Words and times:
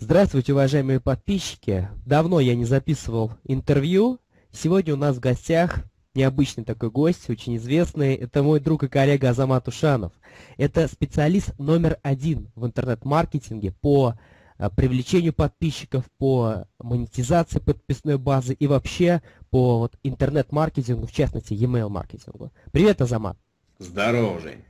Здравствуйте, 0.00 0.52
уважаемые 0.52 1.00
подписчики. 1.00 1.88
Давно 2.06 2.38
я 2.38 2.54
не 2.54 2.64
записывал 2.64 3.32
интервью. 3.42 4.20
Сегодня 4.52 4.94
у 4.94 4.96
нас 4.96 5.16
в 5.16 5.20
гостях 5.20 5.80
необычный 6.14 6.64
такой 6.64 6.92
гость, 6.92 7.28
очень 7.28 7.56
известный. 7.56 8.14
Это 8.14 8.44
мой 8.44 8.60
друг 8.60 8.84
и 8.84 8.88
коллега 8.88 9.30
Азамат 9.30 9.66
Ушанов. 9.66 10.12
Это 10.56 10.86
специалист 10.86 11.52
номер 11.58 11.98
один 12.04 12.48
в 12.54 12.64
интернет-маркетинге 12.64 13.72
по 13.72 14.14
а, 14.56 14.70
привлечению 14.70 15.32
подписчиков, 15.32 16.04
по 16.16 16.68
монетизации 16.78 17.58
подписной 17.58 18.18
базы 18.18 18.54
и 18.54 18.68
вообще 18.68 19.20
по 19.50 19.80
вот, 19.80 19.96
интернет-маркетингу, 20.04 21.08
в 21.08 21.12
частности, 21.12 21.54
e-mail 21.54 21.88
маркетингу. 21.88 22.52
Привет, 22.70 23.02
Азамат. 23.02 23.36
Здорово, 23.80 24.38
Жень. 24.38 24.62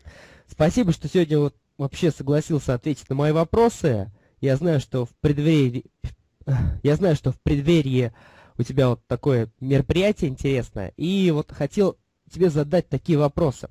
Спасибо, 0.46 0.92
что 0.92 1.06
сегодня 1.06 1.38
вот 1.38 1.54
вообще 1.76 2.10
согласился 2.12 2.72
ответить 2.72 3.10
на 3.10 3.14
мои 3.14 3.32
вопросы. 3.32 4.10
Я 4.40 4.56
знаю, 4.56 4.80
что 4.80 5.04
в 5.04 5.10
преддверии, 5.20 5.84
я 6.82 6.96
знаю, 6.96 7.16
что 7.16 7.32
в 7.32 7.40
преддверии 7.40 8.12
у 8.56 8.62
тебя 8.62 8.88
вот 8.88 9.00
такое 9.06 9.50
мероприятие 9.60 10.30
интересное, 10.30 10.92
и 10.96 11.30
вот 11.30 11.52
хотел 11.52 11.96
тебе 12.30 12.50
задать 12.50 12.88
такие 12.88 13.18
вопросы. 13.18 13.68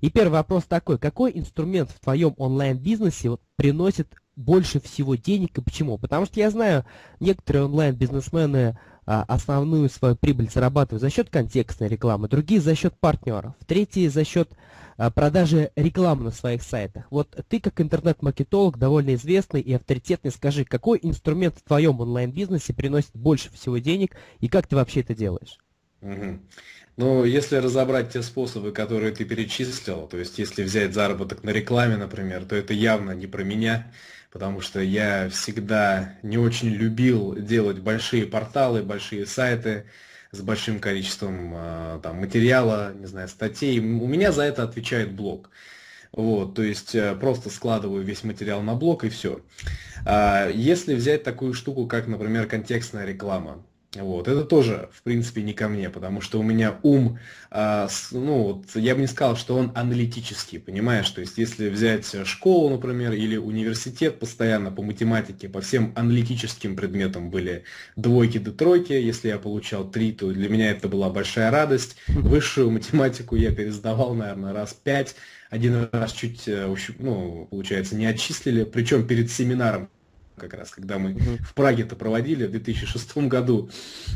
И 0.00 0.10
первый 0.10 0.34
вопрос 0.34 0.64
такой, 0.64 0.98
какой 0.98 1.32
инструмент 1.34 1.90
в 1.90 2.00
твоем 2.00 2.34
онлайн-бизнесе 2.36 3.30
вот 3.30 3.42
приносит 3.56 4.14
больше 4.36 4.80
всего 4.80 5.14
денег 5.14 5.56
и 5.56 5.62
почему? 5.62 5.98
Потому 5.98 6.26
что 6.26 6.38
я 6.40 6.50
знаю, 6.50 6.84
некоторые 7.20 7.64
онлайн-бизнесмены 7.64 8.78
основную 9.06 9.88
свою 9.88 10.16
прибыль 10.16 10.50
зарабатывают 10.52 11.00
за 11.00 11.10
счет 11.10 11.30
контекстной 11.30 11.88
рекламы, 11.88 12.28
другие 12.28 12.60
за 12.60 12.74
счет 12.74 12.94
партнеров, 12.98 13.54
третьи 13.66 14.08
за 14.08 14.24
счет 14.24 14.50
а, 14.98 15.10
продажи 15.10 15.70
рекламы 15.76 16.24
на 16.24 16.30
своих 16.30 16.62
сайтах. 16.62 17.04
Вот 17.10 17.28
ты 17.48 17.60
как 17.60 17.80
интернет-маркетолог, 17.80 18.78
довольно 18.78 19.14
известный 19.14 19.60
и 19.60 19.72
авторитетный, 19.74 20.30
скажи, 20.30 20.64
какой 20.64 20.98
инструмент 21.02 21.56
в 21.56 21.62
твоем 21.62 22.00
онлайн-бизнесе 22.00 22.72
приносит 22.72 23.12
больше 23.14 23.52
всего 23.52 23.78
денег 23.78 24.16
и 24.40 24.48
как 24.48 24.66
ты 24.66 24.76
вообще 24.76 25.00
это 25.00 25.14
делаешь? 25.14 25.58
Угу. 26.00 26.38
Ну, 26.96 27.24
если 27.24 27.56
разобрать 27.56 28.12
те 28.12 28.22
способы, 28.22 28.72
которые 28.72 29.12
ты 29.12 29.26
перечислил, 29.26 30.06
то 30.06 30.16
есть 30.16 30.38
если 30.38 30.62
взять 30.62 30.94
заработок 30.94 31.44
на 31.44 31.50
рекламе, 31.50 31.96
например, 31.96 32.46
то 32.46 32.56
это 32.56 32.72
явно 32.72 33.10
не 33.10 33.26
про 33.26 33.44
меня 33.44 33.92
потому 34.36 34.60
что 34.60 34.80
я 34.80 35.30
всегда 35.30 36.12
не 36.22 36.36
очень 36.36 36.68
любил 36.68 37.34
делать 37.34 37.78
большие 37.78 38.26
порталы, 38.26 38.82
большие 38.82 39.24
сайты 39.24 39.86
с 40.30 40.42
большим 40.42 40.78
количеством 40.78 41.52
а, 41.54 42.00
там, 42.02 42.18
материала, 42.18 42.92
не 42.92 43.06
знаю, 43.06 43.28
статей. 43.28 43.78
У 43.78 44.06
меня 44.06 44.32
за 44.32 44.42
это 44.42 44.62
отвечает 44.62 45.12
блог. 45.12 45.48
Вот, 46.12 46.54
то 46.54 46.62
есть 46.62 46.94
э, 46.94 47.14
просто 47.14 47.48
складываю 47.48 48.04
весь 48.04 48.24
материал 48.24 48.60
на 48.60 48.74
блог 48.74 49.04
и 49.04 49.08
все. 49.08 49.40
А, 50.04 50.50
если 50.50 50.94
взять 50.94 51.22
такую 51.22 51.54
штуку, 51.54 51.86
как, 51.86 52.06
например, 52.06 52.46
контекстная 52.46 53.06
реклама, 53.06 53.64
вот. 53.94 54.28
Это 54.28 54.44
тоже, 54.44 54.88
в 54.92 55.02
принципе, 55.02 55.42
не 55.42 55.52
ко 55.52 55.68
мне, 55.68 55.90
потому 55.90 56.20
что 56.20 56.38
у 56.38 56.42
меня 56.42 56.78
ум, 56.82 57.18
с, 57.50 58.08
ну, 58.12 58.42
вот, 58.42 58.64
я 58.74 58.94
бы 58.94 59.00
не 59.00 59.06
сказал, 59.06 59.36
что 59.36 59.56
он 59.56 59.72
аналитический, 59.74 60.58
понимаешь? 60.58 61.08
То 61.10 61.20
есть, 61.20 61.38
если 61.38 61.68
взять 61.68 62.14
школу, 62.26 62.70
например, 62.70 63.12
или 63.12 63.36
университет 63.36 64.18
постоянно 64.18 64.70
по 64.70 64.82
математике, 64.82 65.48
по 65.48 65.60
всем 65.60 65.92
аналитическим 65.96 66.76
предметам 66.76 67.30
были 67.30 67.64
двойки 67.96 68.38
до 68.38 68.52
тройки, 68.52 68.92
если 68.92 69.28
я 69.28 69.38
получал 69.38 69.90
три, 69.90 70.12
то 70.12 70.30
для 70.30 70.48
меня 70.48 70.70
это 70.70 70.88
была 70.88 71.08
большая 71.08 71.50
радость. 71.50 71.96
Высшую 72.08 72.70
математику 72.70 73.36
я 73.36 73.54
пересдавал, 73.54 74.14
наверное, 74.14 74.52
раз 74.52 74.74
пять, 74.74 75.16
один 75.48 75.88
раз 75.92 76.12
чуть, 76.12 76.48
э, 76.48 76.74
ну, 76.98 77.46
получается, 77.50 77.96
не 77.96 78.06
отчислили, 78.06 78.64
причем 78.64 79.06
перед 79.06 79.30
семинаром 79.30 79.88
как 80.36 80.54
раз, 80.54 80.70
когда 80.70 80.98
мы 80.98 81.12
uh-huh. 81.12 81.42
в 81.42 81.54
Праге 81.54 81.82
это 81.84 81.96
проводили 81.96 82.46
в 82.46 82.50
2006 82.50 83.16
году. 83.28 83.70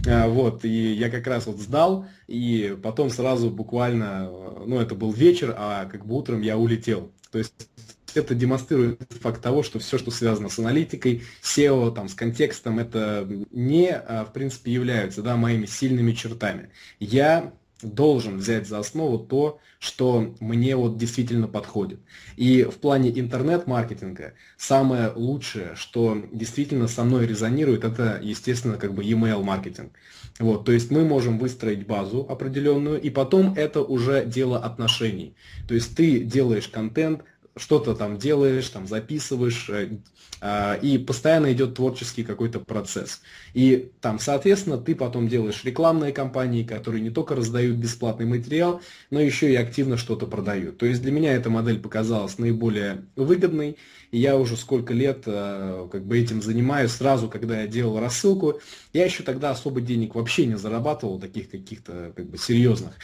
А, 0.07 0.29
вот, 0.29 0.65
и 0.65 0.93
я 0.93 1.11
как 1.11 1.27
раз 1.27 1.47
вот 1.47 1.59
сдал, 1.59 2.07
и 2.27 2.77
потом 2.83 3.11
сразу 3.11 3.51
буквально, 3.51 4.31
ну, 4.67 4.79
это 4.79 4.95
был 4.95 5.13
вечер, 5.13 5.55
а 5.57 5.87
как 5.87 6.07
бы 6.07 6.17
утром 6.17 6.43
я 6.43 6.57
улетел. 6.57 7.11
То 7.31 7.39
есть 7.39 7.69
это 8.15 8.35
демонстрирует 8.35 9.01
факт 9.21 9.41
того, 9.41 9.63
что 9.63 9.79
все, 9.79 9.99
что 9.99 10.11
связано 10.11 10.49
с 10.49 10.59
аналитикой, 10.59 11.23
SEO, 11.43 11.95
там, 11.95 12.09
с 12.09 12.15
контекстом, 12.15 12.79
это 12.79 13.29
не, 13.51 13.91
а, 13.91 14.25
в 14.25 14.33
принципе, 14.33 14.73
являются 14.73 15.23
да, 15.23 15.37
моими 15.37 15.67
сильными 15.67 16.13
чертами. 16.13 16.71
Я 16.99 17.53
должен 17.83 18.39
взять 18.39 18.69
за 18.69 18.79
основу 18.79 19.19
то, 19.19 19.61
что 19.79 20.35
мне 20.41 20.77
вот 20.77 20.99
действительно 20.99 21.49
подходит. 21.49 22.01
И 22.37 22.65
в 22.65 22.75
плане 22.75 23.19
интернет-маркетинга 23.19 24.35
самое 24.57 25.13
лучшее, 25.15 25.75
что 25.75 26.23
действительно 26.33 26.89
со 26.89 27.05
мной 27.05 27.27
резонирует, 27.27 27.85
это, 27.85 28.19
естественно, 28.23 28.77
как 28.77 28.95
бы 28.95 29.05
email 29.05 29.43
маркетинг. 29.43 29.93
Вот, 30.39 30.65
то 30.65 30.73
есть 30.73 30.91
мы 30.91 31.05
можем 31.05 31.39
выстроить 31.39 31.87
базу 31.87 32.27
определенную, 32.29 33.01
и 33.01 33.11
потом 33.11 33.55
это 33.55 33.83
уже 33.83 34.25
дело 34.25 34.59
отношений. 34.59 35.35
То 35.69 35.75
есть 35.75 35.97
ты 35.97 36.21
делаешь 36.21 36.69
контент, 36.69 37.25
что-то 37.61 37.95
там 37.95 38.19
делаешь, 38.19 38.69
там 38.69 38.87
записываешь, 38.87 39.69
э, 39.69 39.99
а, 40.43 40.75
и 40.75 40.97
постоянно 40.97 41.53
идет 41.53 41.75
творческий 41.75 42.25
какой-то 42.25 42.61
процесс. 42.61 43.21
И 43.53 43.93
там, 44.01 44.19
соответственно, 44.19 44.79
ты 44.79 44.95
потом 44.95 45.29
делаешь 45.29 45.63
рекламные 45.65 46.13
кампании, 46.13 46.65
которые 46.65 47.03
не 47.03 47.11
только 47.11 47.35
раздают 47.35 47.77
бесплатный 47.77 48.25
материал, 48.25 48.81
но 49.11 49.21
еще 49.21 49.53
и 49.53 49.57
активно 49.57 49.99
что-то 49.99 50.27
продают. 50.27 50.79
То 50.79 50.87
есть 50.87 51.03
для 51.03 51.13
меня 51.13 51.35
эта 51.35 51.51
модель 51.51 51.79
показалась 51.79 52.39
наиболее 52.39 53.05
выгодной, 53.17 53.77
и 54.11 54.19
я 54.19 54.39
уже 54.39 54.57
сколько 54.57 54.95
лет 54.95 55.25
э, 55.27 55.89
как 55.93 56.07
бы 56.07 56.19
этим 56.19 56.41
занимаюсь. 56.41 56.93
Сразу, 56.93 57.29
когда 57.29 57.61
я 57.61 57.67
делал 57.67 58.01
рассылку, 58.01 58.61
я 58.95 59.05
еще 59.05 59.23
тогда 59.23 59.51
особо 59.51 59.83
денег 59.83 60.15
вообще 60.15 60.47
не 60.47 60.57
зарабатывал, 60.57 61.21
таких 61.21 61.51
каких-то 61.51 62.13
как 62.17 62.31
бы 62.31 62.39
серьезных. 62.39 62.95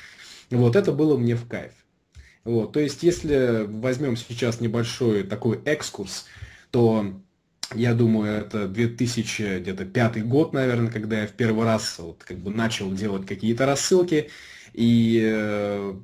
Вот 0.51 0.75
это 0.75 0.93
было 0.93 1.19
мне 1.19 1.37
в 1.37 1.47
кайф. 1.47 1.73
Вот, 2.47 2.73
то 2.73 2.79
есть, 2.79 3.03
если 3.03 3.67
возьмем 3.67 4.17
сейчас 4.17 4.61
небольшой 4.61 5.25
такой 5.25 5.61
экскурс, 5.65 6.27
то 6.71 7.21
я 7.75 7.93
думаю, 7.93 8.35
это 8.37 8.69
2005 8.69 10.25
год, 10.29 10.53
наверное, 10.53 10.93
когда 10.93 11.23
я 11.23 11.27
в 11.27 11.33
первый 11.33 11.65
раз 11.65 11.97
вот, 11.99 12.23
как 12.23 12.39
бы 12.39 12.53
начал 12.53 12.93
делать 12.93 13.27
какие-то 13.27 13.67
рассылки. 13.67 14.31
И 14.77 15.23
э, 15.25 15.95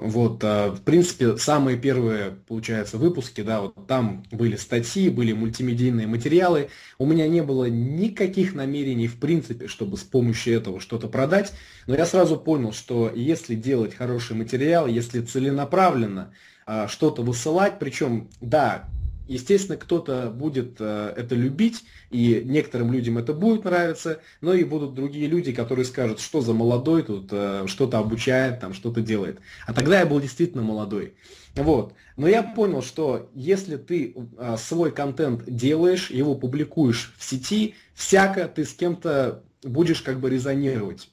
вот, 0.00 0.42
э, 0.42 0.70
в 0.70 0.80
принципе, 0.80 1.36
самые 1.36 1.78
первые, 1.78 2.32
получается, 2.48 2.98
выпуски, 2.98 3.42
да, 3.42 3.60
вот 3.60 3.86
там 3.86 4.24
были 4.32 4.56
статьи, 4.56 5.08
были 5.08 5.32
мультимедийные 5.32 6.08
материалы. 6.08 6.70
У 6.98 7.06
меня 7.06 7.28
не 7.28 7.40
было 7.40 7.66
никаких 7.66 8.56
намерений, 8.56 9.06
в 9.06 9.20
принципе, 9.20 9.68
чтобы 9.68 9.96
с 9.96 10.02
помощью 10.02 10.56
этого 10.56 10.80
что-то 10.80 11.06
продать. 11.06 11.52
Но 11.86 11.94
я 11.94 12.04
сразу 12.04 12.36
понял, 12.36 12.72
что 12.72 13.12
если 13.14 13.54
делать 13.54 13.94
хороший 13.94 14.34
материал, 14.34 14.88
если 14.88 15.20
целенаправленно 15.20 16.32
э, 16.66 16.88
что-то 16.88 17.22
высылать, 17.22 17.78
причем, 17.78 18.28
да, 18.40 18.88
Естественно, 19.28 19.76
кто-то 19.76 20.30
будет 20.30 20.76
э, 20.80 21.12
это 21.14 21.34
любить, 21.34 21.84
и 22.10 22.42
некоторым 22.46 22.92
людям 22.92 23.18
это 23.18 23.34
будет 23.34 23.64
нравиться, 23.64 24.20
но 24.40 24.54
и 24.54 24.64
будут 24.64 24.94
другие 24.94 25.26
люди, 25.26 25.52
которые 25.52 25.84
скажут, 25.84 26.18
что 26.18 26.40
за 26.40 26.54
молодой 26.54 27.02
тут 27.02 27.28
э, 27.30 27.64
что-то 27.66 27.98
обучает, 27.98 28.60
там 28.60 28.72
что-то 28.72 29.02
делает. 29.02 29.38
А 29.66 29.74
тогда 29.74 30.00
я 30.00 30.06
был 30.06 30.18
действительно 30.18 30.62
молодой. 30.62 31.14
Вот. 31.54 31.92
Но 32.16 32.26
я 32.26 32.42
понял, 32.42 32.80
что 32.80 33.28
если 33.34 33.76
ты 33.76 34.14
э, 34.16 34.56
свой 34.58 34.92
контент 34.92 35.44
делаешь, 35.46 36.10
его 36.10 36.34
публикуешь 36.34 37.14
в 37.18 37.22
сети, 37.22 37.74
всяко 37.94 38.48
ты 38.48 38.64
с 38.64 38.72
кем-то 38.72 39.44
будешь 39.62 40.00
как 40.00 40.20
бы 40.20 40.30
резонировать 40.30 41.10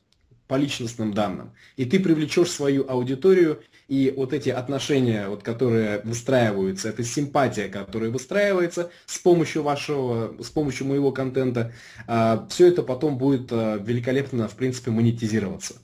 по 0.47 0.55
личностным 0.55 1.13
данным. 1.13 1.51
И 1.75 1.85
ты 1.85 1.99
привлечешь 1.99 2.51
свою 2.51 2.87
аудиторию, 2.87 3.61
и 3.87 4.13
вот 4.15 4.33
эти 4.33 4.49
отношения, 4.49 5.27
вот, 5.27 5.43
которые 5.43 6.01
выстраиваются, 6.03 6.89
это 6.89 7.03
симпатия, 7.03 7.67
которая 7.67 8.09
выстраивается 8.09 8.89
с 9.05 9.17
помощью 9.19 9.63
вашего, 9.63 10.35
с 10.41 10.49
помощью 10.49 10.87
моего 10.87 11.11
контента, 11.11 11.71
а, 12.07 12.47
все 12.49 12.67
это 12.67 12.81
потом 12.81 13.17
будет 13.17 13.49
а, 13.51 13.77
великолепно, 13.77 14.47
в 14.47 14.55
принципе, 14.55 14.91
монетизироваться. 14.91 15.75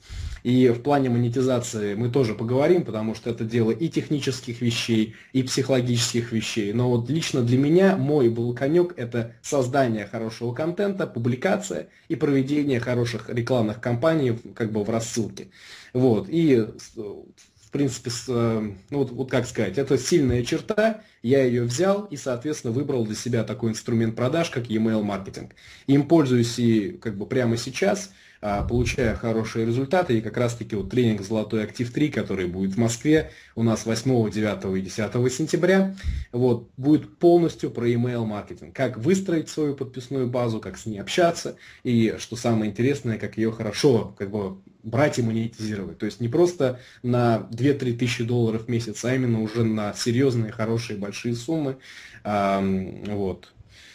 И 0.42 0.68
в 0.68 0.82
плане 0.82 1.08
монетизации 1.08 1.94
мы 1.94 2.10
тоже 2.10 2.34
поговорим, 2.34 2.84
потому 2.84 3.14
что 3.14 3.30
это 3.30 3.44
дело 3.44 3.70
и 3.70 3.88
технических 3.88 4.60
вещей, 4.60 5.14
и 5.32 5.42
психологических 5.42 6.32
вещей. 6.32 6.72
Но 6.72 6.90
вот 6.90 7.08
лично 7.08 7.42
для 7.42 7.58
меня 7.58 7.96
мой 7.96 8.28
был 8.28 8.54
конек– 8.54 8.94
это 8.96 9.34
создание 9.42 10.06
хорошего 10.06 10.52
контента, 10.52 11.06
публикация 11.06 11.88
и 12.08 12.16
проведение 12.16 12.80
хороших 12.80 13.28
рекламных 13.28 13.80
кампаний 13.80 14.38
как 14.54 14.72
бы 14.72 14.82
в 14.82 14.90
рассылке. 14.90 15.48
Вот. 15.92 16.26
И 16.28 16.66
в 16.96 17.70
принципе, 17.72 18.10
э, 18.28 18.72
ну 18.90 18.98
вот, 18.98 19.10
вот 19.12 19.30
как 19.30 19.46
сказать, 19.46 19.78
это 19.78 19.96
сильная 19.96 20.44
черта, 20.44 21.00
я 21.22 21.42
ее 21.42 21.62
взял 21.62 22.04
и, 22.04 22.18
соответственно, 22.18 22.74
выбрал 22.74 23.06
для 23.06 23.14
себя 23.14 23.44
такой 23.44 23.70
инструмент 23.70 24.14
продаж, 24.14 24.50
как 24.50 24.68
e-mail 24.68 25.02
маркетинг. 25.02 25.52
Им 25.86 26.06
пользуюсь 26.06 26.58
и 26.58 26.90
как 26.90 27.16
бы 27.16 27.24
прямо 27.24 27.56
сейчас. 27.56 28.12
А, 28.44 28.64
получая 28.64 29.14
хорошие 29.14 29.64
результаты. 29.64 30.18
И 30.18 30.20
как 30.20 30.36
раз-таки 30.36 30.74
вот 30.74 30.90
тренинг 30.90 31.22
«Золотой 31.22 31.62
актив 31.62 31.94
3», 31.94 32.10
который 32.10 32.46
будет 32.46 32.74
в 32.74 32.76
Москве 32.76 33.30
у 33.54 33.62
нас 33.62 33.86
8, 33.86 34.32
9 34.32 34.78
и 34.78 34.80
10 34.82 35.32
сентября, 35.32 35.94
вот, 36.32 36.68
будет 36.76 37.18
полностью 37.18 37.70
про 37.70 37.88
email 37.88 38.24
маркетинг. 38.24 38.74
Как 38.74 38.98
выстроить 38.98 39.48
свою 39.48 39.76
подписную 39.76 40.26
базу, 40.26 40.58
как 40.58 40.76
с 40.76 40.86
ней 40.86 40.98
общаться, 40.98 41.54
и, 41.84 42.16
что 42.18 42.34
самое 42.34 42.72
интересное, 42.72 43.16
как 43.16 43.36
ее 43.36 43.52
хорошо 43.52 44.12
как 44.18 44.32
бы, 44.32 44.56
брать 44.82 45.20
и 45.20 45.22
монетизировать. 45.22 45.98
То 45.98 46.06
есть 46.06 46.18
не 46.18 46.28
просто 46.28 46.80
на 47.04 47.46
2-3 47.52 47.96
тысячи 47.96 48.24
долларов 48.24 48.64
в 48.64 48.68
месяц, 48.68 49.04
а 49.04 49.14
именно 49.14 49.40
уже 49.40 49.62
на 49.62 49.94
серьезные, 49.94 50.50
хорошие, 50.50 50.98
большие 50.98 51.36
суммы. 51.36 51.76
А, 52.24 52.60
вот. 53.06 53.52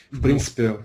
В 0.10 0.22
принципе, 0.22 0.78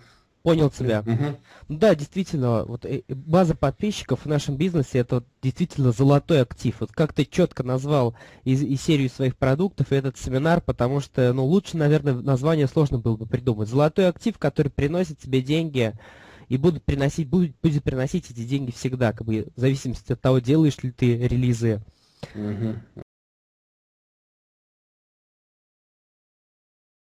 Понял 0.42 0.70
тебя. 0.70 1.00
Угу. 1.00 1.76
Да, 1.76 1.94
действительно, 1.94 2.64
вот 2.64 2.84
э, 2.84 3.02
база 3.08 3.54
подписчиков 3.54 4.20
в 4.24 4.26
нашем 4.26 4.56
бизнесе 4.56 4.98
это 4.98 5.24
действительно 5.40 5.92
золотой 5.92 6.42
актив. 6.42 6.74
Вот 6.80 6.92
как 6.92 7.12
ты 7.12 7.24
четко 7.24 7.62
назвал 7.62 8.14
и, 8.44 8.54
и 8.54 8.76
серию 8.76 9.08
своих 9.08 9.36
продуктов, 9.36 9.92
и 9.92 9.96
этот 9.96 10.18
семинар, 10.18 10.60
потому 10.60 11.00
что, 11.00 11.32
ну, 11.32 11.44
лучше, 11.44 11.76
наверное, 11.76 12.14
название 12.14 12.66
сложно 12.66 12.98
было 12.98 13.16
бы 13.16 13.26
придумать. 13.26 13.68
Золотой 13.68 14.08
актив, 14.08 14.36
который 14.38 14.68
приносит 14.68 15.18
тебе 15.18 15.42
деньги 15.42 15.92
и 16.48 16.56
будет 16.56 16.82
приносить, 16.82 17.28
будет, 17.28 17.54
будет 17.62 17.84
приносить 17.84 18.30
эти 18.30 18.44
деньги 18.44 18.72
всегда, 18.72 19.12
как 19.12 19.26
бы 19.26 19.46
в 19.54 19.60
зависимости 19.60 20.12
от 20.12 20.20
того, 20.20 20.40
делаешь 20.40 20.82
ли 20.82 20.90
ты 20.90 21.16
релизы 21.16 21.80
Угу. 22.34 23.04